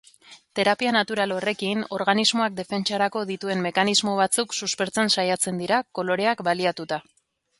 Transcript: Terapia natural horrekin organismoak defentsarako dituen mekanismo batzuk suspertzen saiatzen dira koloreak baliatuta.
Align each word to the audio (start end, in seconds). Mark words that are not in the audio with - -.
Terapia 0.59 0.93
natural 0.95 1.33
horrekin 1.35 1.83
organismoak 1.97 2.55
defentsarako 2.61 3.23
dituen 3.33 3.61
mekanismo 3.67 4.15
batzuk 4.21 4.57
suspertzen 4.61 5.13
saiatzen 5.17 5.63
dira 5.65 5.83
koloreak 5.99 6.45
baliatuta. 6.49 7.03